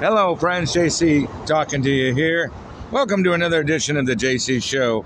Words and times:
Hello, 0.00 0.34
friends. 0.34 0.72
JC 0.72 1.28
talking 1.44 1.82
to 1.82 1.90
you 1.90 2.14
here. 2.14 2.50
Welcome 2.90 3.22
to 3.24 3.34
another 3.34 3.60
edition 3.60 3.98
of 3.98 4.06
the 4.06 4.14
JC 4.14 4.62
Show, 4.62 5.02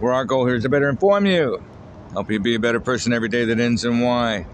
where 0.00 0.12
our 0.12 0.24
goal 0.24 0.44
here 0.44 0.56
is 0.56 0.64
to 0.64 0.68
better 0.68 0.88
inform 0.88 1.24
you, 1.24 1.62
help 2.14 2.32
you 2.32 2.40
be 2.40 2.56
a 2.56 2.58
better 2.58 2.80
person 2.80 3.12
every 3.12 3.28
day 3.28 3.44
that 3.44 3.60
ends 3.60 3.84
in 3.84 4.00
Y. 4.00 4.44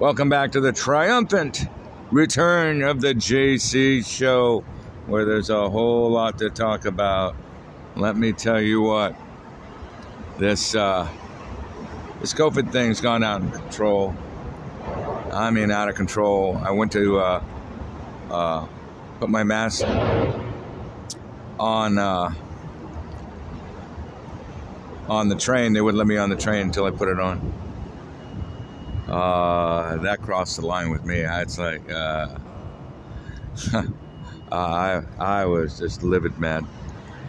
Welcome 0.00 0.30
back 0.30 0.50
to 0.50 0.60
the 0.60 0.72
triumphant 0.72 1.60
return 2.10 2.82
of 2.82 3.00
the 3.00 3.14
JC 3.14 4.04
Show, 4.04 4.64
where 5.06 5.24
there's 5.24 5.48
a 5.48 5.70
whole 5.70 6.10
lot 6.10 6.38
to 6.38 6.50
talk 6.50 6.84
about. 6.84 7.36
Let 7.94 8.16
me 8.16 8.32
tell 8.32 8.60
you 8.60 8.82
what, 8.82 9.14
this 10.38 10.74
uh, 10.74 11.08
this 12.20 12.34
COVID 12.34 12.72
thing's 12.72 13.00
gone 13.00 13.22
out 13.22 13.42
of 13.42 13.52
control. 13.52 14.12
I 15.32 15.52
mean, 15.52 15.70
out 15.70 15.88
of 15.88 15.94
control. 15.94 16.56
I 16.56 16.72
went 16.72 16.90
to 16.92 17.20
uh, 17.20 17.44
uh, 18.28 18.66
put 19.20 19.28
my 19.28 19.44
mask 19.44 19.84
on 21.58 21.98
uh, 21.98 22.32
on 25.08 25.28
the 25.28 25.36
train. 25.36 25.74
They 25.74 25.82
wouldn't 25.82 25.98
let 25.98 26.06
me 26.06 26.16
on 26.16 26.30
the 26.30 26.36
train 26.36 26.62
until 26.62 26.86
I 26.86 26.90
put 26.90 27.08
it 27.08 27.20
on. 27.20 27.52
Uh, 29.06 29.98
that 29.98 30.22
crossed 30.22 30.56
the 30.58 30.66
line 30.66 30.90
with 30.90 31.04
me. 31.04 31.20
It's 31.20 31.58
like 31.58 31.82
uh, 31.92 32.28
I 34.50 35.02
I 35.18 35.44
was 35.44 35.78
just 35.78 36.02
livid 36.02 36.38
mad. 36.38 36.64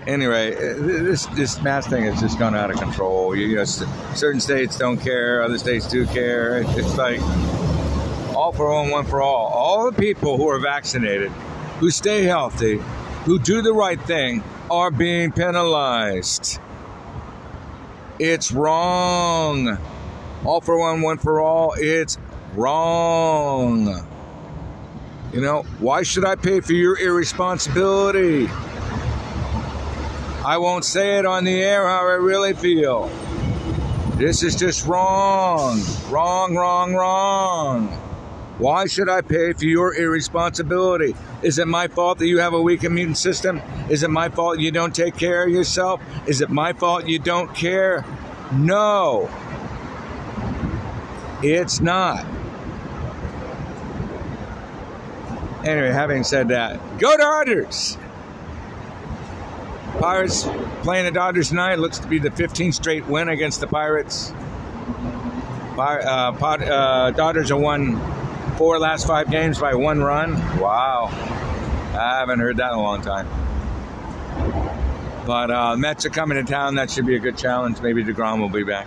Anyway, 0.07 0.51
this 0.55 1.26
this 1.27 1.62
mask 1.62 1.89
thing 1.89 2.05
has 2.05 2.21
just 2.21 2.39
gone 2.39 2.55
out 2.55 2.71
of 2.71 2.77
control. 2.77 3.35
You 3.35 3.57
know, 3.57 3.65
certain 3.65 4.39
states 4.39 4.77
don't 4.77 4.98
care, 4.98 5.43
other 5.43 5.57
states 5.57 5.87
do 5.87 6.05
care. 6.07 6.63
It's 6.65 6.98
like 6.98 7.20
all 8.34 8.53
for 8.53 8.71
one, 8.71 8.89
one 8.89 9.05
for 9.05 9.21
all. 9.21 9.48
All 9.48 9.91
the 9.91 9.98
people 10.01 10.37
who 10.37 10.48
are 10.48 10.57
vaccinated 10.57 11.34
who 11.81 11.90
stay 11.90 12.23
healthy, 12.23 12.77
who 13.26 13.40
do 13.40 13.63
the 13.63 13.73
right 13.73 13.99
thing, 14.03 14.44
are 14.70 14.91
being 14.91 15.32
penalized. 15.32 16.60
It's 18.20 18.51
wrong. 18.51 19.79
All 20.46 20.62
for 20.62 20.77
one, 20.77 21.01
one 21.01 21.18
for 21.18 21.41
all. 21.41 21.73
It's 21.76 22.20
wrong. 22.54 24.07
You 25.34 25.41
know, 25.41 25.63
why 25.79 26.04
should 26.04 26.23
I 26.23 26.35
pay 26.35 26.60
for 26.60 26.73
your 26.73 26.99
irresponsibility? 26.99 28.48
I 30.45 30.57
won't 30.60 30.85
say 30.85 31.18
it 31.18 31.26
on 31.26 31.45
the 31.45 31.63
air 31.63 31.88
how 31.88 32.07
I 32.07 32.13
really 32.13 32.54
feel. 32.54 33.07
This 34.18 34.43
is 34.43 34.55
just 34.55 34.85
wrong. 34.85 35.82
Wrong, 36.12 36.54
wrong, 36.54 36.93
wrong. 36.93 38.10
Why 38.62 38.85
should 38.85 39.09
I 39.09 39.21
pay 39.21 39.54
for 39.54 39.65
your 39.65 39.95
irresponsibility? 39.95 41.15
Is 41.41 41.57
it 41.57 41.67
my 41.67 41.87
fault 41.87 42.20
that 42.20 42.27
you 42.27 42.37
have 42.37 42.54
a 42.54 42.62
weak 42.62 42.84
immune 42.84 43.15
system? 43.15 43.59
Is 43.90 44.04
it 44.04 44.12
my 44.12 44.29
fault 44.29 44.59
you 44.59 44.70
don't 44.70 44.93
take 44.93 45.17
care 45.17 45.43
of 45.43 45.49
yourself? 45.49 45.99
Is 46.27 46.41
it 46.41 46.51
my 46.51 46.71
fault 46.71 47.07
you 47.07 47.17
don't 47.17 47.55
care? 47.55 48.05
No. 48.54 49.32
It's 51.41 51.82
not. 51.82 52.23
Anyway, 55.65 55.89
having 55.89 56.23
said 56.23 56.49
that, 56.49 56.99
go 56.99 57.17
Dodgers! 57.17 57.98
Pirates 59.99 60.48
playing 60.84 61.05
the 61.05 61.12
Dodgers 61.12 61.49
tonight. 61.49 61.79
Looks 61.79 61.98
to 61.98 62.07
be 62.07 62.20
the 62.20 62.29
15th 62.29 62.76
straight 62.76 63.07
win 63.07 63.27
against 63.29 63.59
the 63.59 63.65
Pirates. 63.65 64.31
Uh, 65.79 65.81
uh, 65.81 67.09
Dodgers 67.09 67.50
are 67.50 67.57
won 67.57 68.20
four 68.62 68.78
last 68.78 69.07
five 69.07 69.28
games 69.31 69.57
by 69.57 69.73
one 69.73 70.03
run. 70.03 70.34
Wow. 70.59 71.07
I 71.97 72.19
haven't 72.19 72.38
heard 72.41 72.57
that 72.57 72.73
in 72.73 72.78
a 72.78 72.81
long 72.84 73.01
time. 73.01 73.28
But 75.25 75.50
uh, 75.50 75.75
Mets 75.78 76.06
are 76.06 76.12
coming 76.12 76.38
to 76.38 76.44
town. 76.44 76.75
That 76.75 76.91
should 76.91 77.07
be 77.07 77.16
a 77.16 77.19
good 77.19 77.35
challenge. 77.35 77.81
Maybe 77.81 78.03
DeGrom 78.03 78.39
will 78.39 78.50
be 78.50 78.63
back. 78.63 78.85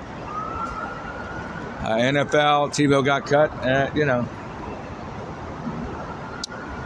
Uh, 1.83 1.97
NFL, 1.97 2.71
Tebow 2.71 3.05
got 3.05 3.27
cut. 3.27 3.51
Uh, 3.67 3.91
you 3.97 4.05
know, 4.05 4.29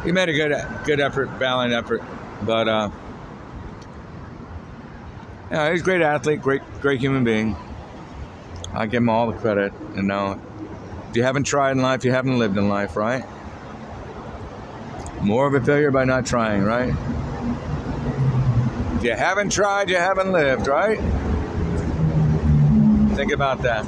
he 0.03 0.11
made 0.11 0.31
a 0.31 0.33
good, 0.33 0.55
good 0.87 0.99
effort, 0.99 1.29
valiant 1.33 1.75
effort. 1.75 2.01
But 2.41 2.69
uh, 2.69 2.91
yeah, 5.51 5.73
he's 5.73 5.83
a 5.83 5.85
great 5.85 6.01
athlete, 6.01 6.41
great, 6.41 6.63
great 6.81 7.01
human 7.01 7.23
being. 7.23 7.55
I 8.73 8.87
give 8.87 9.03
him 9.03 9.11
all 9.11 9.31
the 9.31 9.37
credit. 9.37 9.75
You 9.95 10.05
know, 10.05 10.41
if 11.11 11.17
you 11.17 11.23
haven't 11.23 11.45
tried 11.45 11.73
in 11.73 11.83
life, 11.83 12.05
you 12.05 12.13
haven't 12.13 12.39
lived 12.39 12.57
in 12.57 12.69
life, 12.69 12.97
right? 12.97 13.25
More 15.23 15.47
of 15.47 15.55
a 15.55 15.65
failure 15.65 15.91
by 15.91 16.05
not 16.05 16.27
trying, 16.27 16.63
right? 16.63 16.95
If 18.97 19.05
you 19.05 19.13
haven't 19.13 19.51
tried, 19.51 19.89
you 19.91 19.97
haven't 19.97 20.33
lived, 20.33 20.67
right? 20.67 20.99
Think 23.17 23.33
about 23.33 23.63
that. 23.63 23.85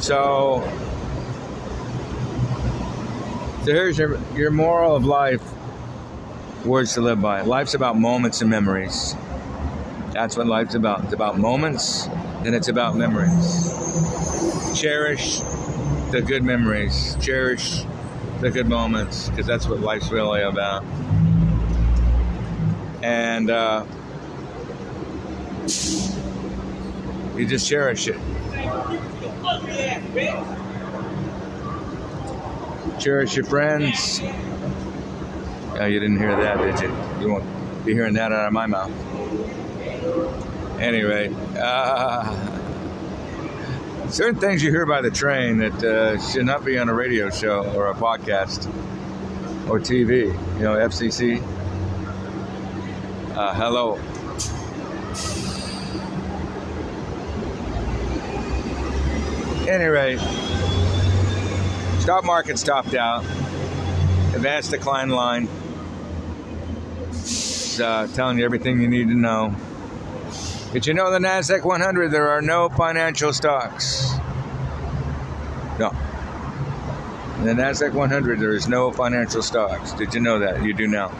So, 0.00 0.62
so 3.64 3.72
here's 3.72 3.98
your, 3.98 4.18
your 4.34 4.50
moral 4.50 4.94
of 4.94 5.04
life 5.04 5.42
words 6.64 6.94
to 6.94 7.00
live 7.00 7.20
by. 7.20 7.42
Life's 7.42 7.74
about 7.74 7.98
moments 7.98 8.40
and 8.40 8.50
memories. 8.50 9.16
That's 10.12 10.36
what 10.36 10.46
life's 10.46 10.74
about. 10.74 11.04
It's 11.04 11.12
about 11.12 11.38
moments 11.38 12.06
and 12.44 12.54
it's 12.54 12.68
about 12.68 12.96
memories. 12.96 14.19
Cherish 14.74 15.40
the 16.10 16.22
good 16.24 16.42
memories. 16.42 17.16
Cherish 17.20 17.82
the 18.40 18.50
good 18.50 18.68
moments 18.68 19.28
because 19.28 19.46
that's 19.46 19.66
what 19.68 19.80
life's 19.80 20.10
really 20.10 20.42
about. 20.42 20.84
And 23.02 23.50
uh, 23.50 23.84
you 27.36 27.46
just 27.46 27.68
cherish 27.68 28.08
it. 28.08 28.18
Cherish 32.98 33.36
your 33.36 33.44
friends. 33.46 34.20
Oh, 35.80 35.86
you 35.86 36.00
didn't 36.00 36.18
hear 36.18 36.36
that, 36.36 36.58
did 36.58 36.80
you? 36.80 36.94
You 37.20 37.32
won't 37.32 37.84
be 37.84 37.94
hearing 37.94 38.14
that 38.14 38.32
out 38.32 38.46
of 38.46 38.52
my 38.52 38.66
mouth. 38.66 38.90
Anyway, 40.78 41.34
uh, 41.56 42.59
certain 44.10 44.40
things 44.40 44.62
you 44.62 44.70
hear 44.70 44.86
by 44.86 45.00
the 45.00 45.10
train 45.10 45.58
that 45.58 45.84
uh, 45.84 46.18
should 46.20 46.46
not 46.46 46.64
be 46.64 46.78
on 46.78 46.88
a 46.88 46.94
radio 46.94 47.30
show 47.30 47.64
or 47.74 47.90
a 47.90 47.94
podcast 47.94 48.66
or 49.68 49.78
TV. 49.78 50.26
You 50.58 50.64
know, 50.64 50.74
FCC. 50.74 51.40
Uh, 53.36 53.54
hello. 53.54 53.96
Anyway, 59.68 60.16
stock 62.00 62.24
market 62.24 62.58
stopped 62.58 62.94
out. 62.94 63.24
Advanced 64.34 64.72
decline 64.72 65.10
line. 65.10 65.48
Uh, 67.80 68.06
telling 68.08 68.38
you 68.38 68.44
everything 68.44 68.80
you 68.80 68.88
need 68.88 69.08
to 69.08 69.14
know. 69.14 69.54
Did 70.72 70.86
you 70.86 70.94
know 70.94 71.10
the 71.10 71.18
NASDAQ 71.18 71.64
100 71.64 72.12
there 72.12 72.30
are 72.30 72.40
no 72.40 72.68
financial 72.68 73.32
stocks? 73.32 74.12
No. 75.80 75.90
In 77.38 77.44
the 77.44 77.54
NASDAQ 77.60 77.92
100 77.92 78.38
there 78.38 78.54
is 78.54 78.68
no 78.68 78.92
financial 78.92 79.42
stocks. 79.42 79.92
Did 79.94 80.14
you 80.14 80.20
know 80.20 80.38
that? 80.38 80.62
You 80.62 80.72
do 80.72 80.86
now. 80.86 81.10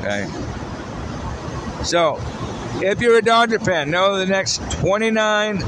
Okay. 0.00 0.26
So, 1.84 2.20
if 2.82 3.00
you're 3.00 3.18
a 3.18 3.22
Dodger 3.22 3.60
fan, 3.60 3.90
know 3.92 4.18
the 4.18 4.26
next 4.26 4.60
29 4.72 5.58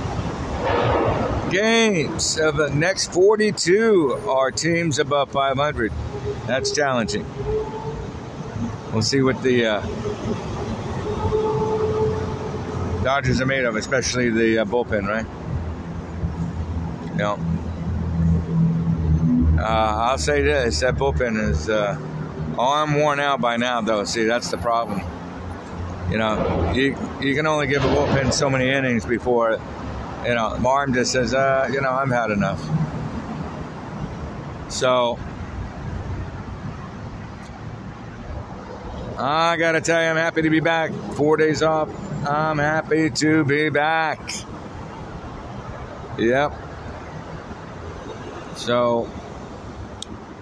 games 1.51 2.39
of 2.39 2.57
the 2.57 2.71
next 2.71 3.13
42 3.13 4.25
are 4.29 4.51
teams 4.51 4.99
above 4.99 5.31
500. 5.31 5.93
That's 6.47 6.73
challenging. 6.73 7.25
We'll 8.93 9.03
see 9.03 9.23
what 9.23 9.43
the 9.43 9.67
uh, 9.67 9.87
Dodgers 13.07 13.41
are 13.41 13.47
made 13.47 13.65
of, 13.65 13.77
especially 13.77 14.31
the 14.31 14.59
uh, 14.59 14.65
bullpen, 14.65 15.07
right? 15.07 15.25
Know, 17.15 17.39
uh, 19.63 20.09
I'll 20.09 20.19
say 20.19 20.43
this: 20.43 20.81
that 20.81 20.97
bullpen 20.97 21.51
is 21.51 21.69
uh, 21.69 21.97
arm 22.59 22.95
worn 22.95 23.21
out 23.21 23.41
by 23.41 23.59
now. 23.59 23.81
Though, 23.81 24.03
see, 24.03 24.25
that's 24.25 24.51
the 24.51 24.59
problem. 24.59 25.03
You 26.11 26.19
know, 26.19 26.73
you 26.75 26.99
you 27.21 27.37
can 27.37 27.47
only 27.47 27.69
give 27.69 27.85
a 27.85 27.87
bullpen 27.87 28.33
so 28.33 28.51
many 28.51 28.71
innings 28.71 29.07
before, 29.07 29.53
you 30.25 30.35
know, 30.35 30.59
arm 30.67 30.93
just 30.93 31.13
says, 31.13 31.33
uh, 31.33 31.69
you 31.73 31.81
know, 31.81 31.93
I've 31.93 32.11
had 32.11 32.33
enough. 32.33 32.61
So. 34.69 35.17
I 39.19 39.57
gotta 39.57 39.81
tell 39.81 40.03
you, 40.03 40.09
I'm 40.09 40.17
happy 40.17 40.43
to 40.43 40.51
be 40.51 40.61
back. 40.61 40.93
Four 41.15 41.39
days 41.39 41.63
off, 41.63 41.89
I'm 42.27 42.59
happy 42.59 43.09
to 43.09 43.45
be 43.45 43.71
back. 43.71 44.21
Yep. 46.19 46.53
So, 48.57 49.09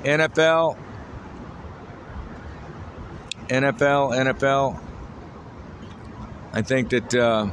NFL, 0.03 0.77
NFL, 3.49 4.17
NFL. 4.17 4.81
I 6.53 6.63
think 6.63 6.91
that 6.91 7.15
uh, 7.15 7.49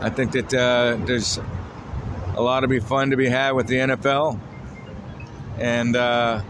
I 0.00 0.10
think 0.10 0.32
that 0.32 0.52
uh, 0.52 0.96
there's 1.04 1.38
a 2.34 2.42
lot 2.42 2.60
to 2.60 2.68
be 2.68 2.80
fun 2.80 3.10
to 3.10 3.16
be 3.16 3.28
had 3.28 3.52
with 3.52 3.66
the 3.66 3.76
NFL, 3.76 4.38
and 5.58 5.94
uh, 5.94 6.42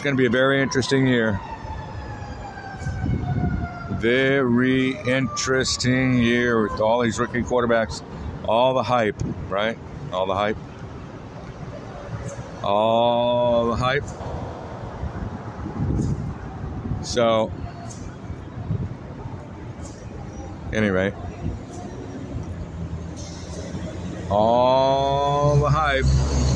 it's 0.00 0.04
going 0.06 0.16
to 0.16 0.18
be 0.18 0.24
a 0.24 0.30
very 0.30 0.62
interesting 0.62 1.06
year. 1.06 1.38
Very 3.90 4.96
interesting 5.06 6.14
year 6.14 6.62
with 6.62 6.80
all 6.80 7.02
these 7.02 7.18
rookie 7.18 7.42
quarterbacks, 7.42 8.02
all 8.48 8.72
the 8.72 8.82
hype, 8.82 9.22
right? 9.50 9.76
All 10.10 10.24
the 10.24 10.34
hype. 10.34 10.56
All 12.64 13.66
the 13.66 13.76
hype. 13.76 14.04
So, 17.02 17.52
anyway, 20.72 21.12
all 24.30 25.56
the 25.56 25.68
hype. 25.68 26.06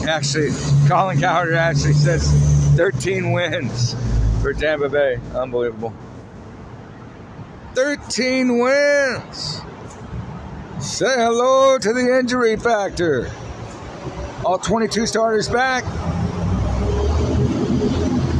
Actually, 0.08 0.48
Colin 0.88 1.20
Cowherd 1.20 1.52
actually 1.52 1.92
says 1.92 2.53
13 2.76 3.30
wins 3.30 3.94
for 4.42 4.52
Tampa 4.52 4.88
Bay. 4.88 5.20
Unbelievable. 5.32 5.92
13 7.74 8.58
wins. 8.58 9.60
Say 10.80 11.14
hello 11.14 11.78
to 11.78 11.92
the 11.92 12.18
injury 12.18 12.56
factor. 12.56 13.30
All 14.44 14.58
22 14.58 15.06
starters 15.06 15.48
back. 15.48 15.84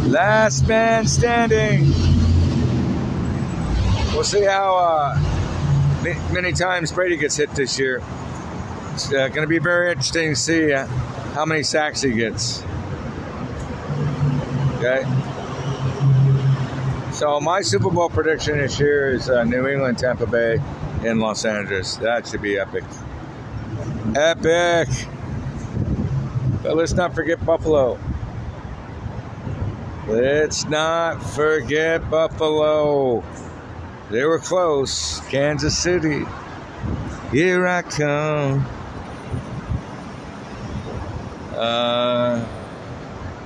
Last 0.06 0.66
man 0.66 1.06
standing. 1.06 1.92
We'll 4.12 4.24
see 4.24 4.42
how 4.42 4.76
uh, 4.76 6.14
many 6.32 6.52
times 6.52 6.90
Brady 6.90 7.16
gets 7.16 7.36
hit 7.36 7.50
this 7.52 7.78
year. 7.78 8.02
It's 8.92 9.08
uh, 9.08 9.28
going 9.28 9.42
to 9.42 9.46
be 9.46 9.58
very 9.58 9.90
interesting 9.90 10.30
to 10.30 10.36
see 10.36 10.72
uh, 10.72 10.86
how 11.34 11.44
many 11.44 11.62
sacks 11.62 12.02
he 12.02 12.12
gets. 12.12 12.62
Okay. 14.84 15.02
So 17.10 17.40
my 17.40 17.62
Super 17.62 17.88
Bowl 17.88 18.10
prediction 18.10 18.58
this 18.58 18.78
year 18.78 19.14
is 19.14 19.30
uh, 19.30 19.44
New 19.44 19.66
England, 19.66 19.96
Tampa 19.96 20.26
Bay, 20.26 20.60
in 21.02 21.20
Los 21.20 21.46
Angeles. 21.46 21.96
That 21.96 22.26
should 22.26 22.42
be 22.42 22.58
epic. 22.58 22.84
Epic. 24.14 24.88
But 26.62 26.76
let's 26.76 26.92
not 26.92 27.14
forget 27.14 27.42
Buffalo. 27.46 27.98
Let's 30.06 30.66
not 30.66 31.22
forget 31.22 32.10
Buffalo. 32.10 33.24
They 34.10 34.24
were 34.26 34.38
close. 34.38 35.20
Kansas 35.30 35.78
City. 35.78 36.26
Here 37.32 37.66
I 37.66 37.80
come. 37.80 38.66
Uh, 41.56 42.63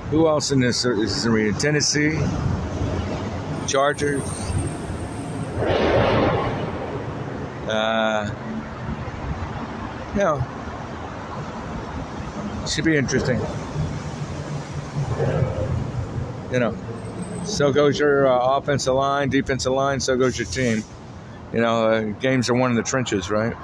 who 0.09 0.27
else 0.27 0.51
in 0.51 0.59
this 0.59 0.85
is 0.85 1.25
arena? 1.25 1.57
Tennessee, 1.57 2.19
Chargers. 3.67 4.23
Uh, 7.67 8.33
you 10.15 10.19
know, 10.19 10.43
should 12.67 12.85
be 12.85 12.97
interesting. 12.97 13.39
You 16.51 16.59
know, 16.59 16.75
so 17.45 17.71
goes 17.71 17.99
your 17.99 18.27
uh, 18.27 18.57
offensive 18.57 18.95
line, 18.95 19.29
defensive 19.29 19.71
line, 19.71 19.99
so 19.99 20.17
goes 20.17 20.39
your 20.39 20.47
team. 20.47 20.83
You 21.53 21.61
know, 21.61 21.87
uh, 21.87 22.01
games 22.19 22.49
are 22.49 22.55
won 22.55 22.71
in 22.71 22.77
the 22.77 22.83
trenches, 22.83 23.29
right? 23.29 23.55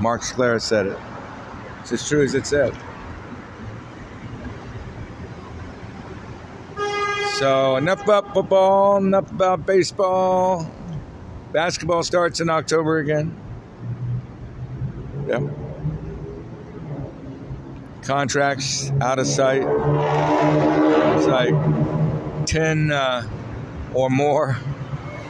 Mark 0.00 0.22
Schlereth 0.22 0.62
said 0.62 0.86
it. 0.86 0.98
It's 1.80 1.92
as 1.92 2.08
true 2.08 2.22
as 2.22 2.34
it 2.34 2.46
said. 2.46 2.76
So 7.38 7.76
enough 7.76 8.02
about 8.02 8.34
football, 8.34 8.96
enough 8.96 9.30
about 9.30 9.64
baseball. 9.64 10.68
Basketball 11.52 12.02
starts 12.02 12.40
in 12.40 12.50
October 12.50 12.98
again. 12.98 13.32
Yep. 15.28 15.42
Contracts 18.02 18.90
out 19.00 19.20
of 19.20 19.28
sight. 19.28 19.62
It's 21.16 21.26
like 21.28 22.46
10 22.46 22.90
uh, 22.90 23.28
or 23.94 24.10
more 24.10 24.58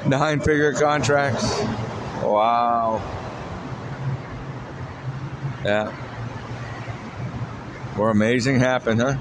nine 0.06 0.40
figure 0.40 0.72
contracts. 0.72 1.60
Wow. 2.22 3.02
Yeah. 5.62 5.94
More 7.98 8.08
amazing 8.08 8.60
happen, 8.60 8.98
huh? 8.98 9.18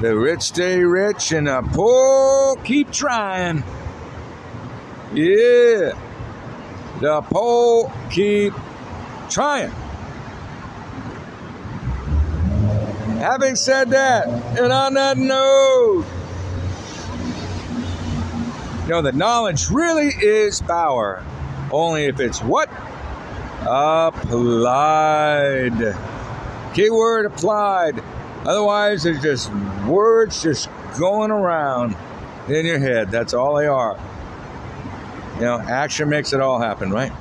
The 0.00 0.16
rich 0.16 0.42
stay 0.42 0.84
rich 0.84 1.32
and 1.32 1.48
the 1.48 1.60
poor 1.72 2.54
keep 2.62 2.92
trying. 2.92 3.64
Yeah. 5.12 5.98
The 7.00 7.22
poor 7.22 7.92
keep 8.08 8.52
trying. 9.28 9.72
Having 13.18 13.56
said 13.56 13.90
that, 13.90 14.28
and 14.56 14.72
on 14.72 14.94
that 14.94 15.18
note, 15.18 16.04
you 18.84 18.90
know, 18.90 19.02
the 19.02 19.10
knowledge 19.10 19.68
really 19.68 20.14
is 20.22 20.60
power. 20.60 21.24
Only 21.72 22.04
if 22.04 22.20
it's 22.20 22.40
what? 22.40 22.70
Applied. 23.62 24.76
Keyword 26.74 27.26
applied. 27.26 28.00
Otherwise, 28.48 29.04
it's 29.04 29.20
just 29.20 29.52
words 29.86 30.42
just 30.42 30.70
going 30.98 31.30
around 31.30 31.94
in 32.48 32.64
your 32.64 32.78
head. 32.78 33.10
That's 33.10 33.34
all 33.34 33.56
they 33.56 33.66
are. 33.66 34.00
You 35.34 35.42
know, 35.42 35.60
action 35.60 36.08
makes 36.08 36.32
it 36.32 36.40
all 36.40 36.58
happen, 36.58 36.90
right? 36.90 37.12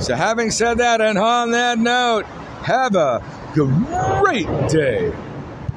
So, 0.00 0.14
having 0.14 0.50
said 0.50 0.78
that, 0.78 1.02
and 1.02 1.18
on 1.18 1.50
that 1.50 1.78
note, 1.78 2.24
have 2.62 2.94
a 2.94 3.22
great 3.52 4.46
day. 4.70 5.12